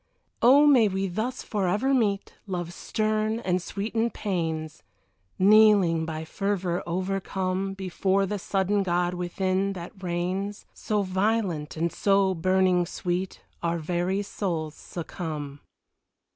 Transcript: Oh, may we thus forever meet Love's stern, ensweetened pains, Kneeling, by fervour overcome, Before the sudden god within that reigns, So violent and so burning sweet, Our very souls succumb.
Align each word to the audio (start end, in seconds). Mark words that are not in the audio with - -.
Oh, 0.41 0.65
may 0.65 0.87
we 0.87 1.05
thus 1.05 1.43
forever 1.43 1.93
meet 1.93 2.33
Love's 2.47 2.73
stern, 2.73 3.39
ensweetened 3.41 4.15
pains, 4.15 4.81
Kneeling, 5.37 6.07
by 6.07 6.25
fervour 6.25 6.81
overcome, 6.87 7.75
Before 7.75 8.25
the 8.25 8.39
sudden 8.39 8.81
god 8.81 9.13
within 9.13 9.73
that 9.73 10.01
reigns, 10.01 10.65
So 10.73 11.03
violent 11.03 11.77
and 11.77 11.91
so 11.93 12.33
burning 12.33 12.87
sweet, 12.87 13.41
Our 13.61 13.77
very 13.77 14.23
souls 14.23 14.73
succumb. 14.73 15.59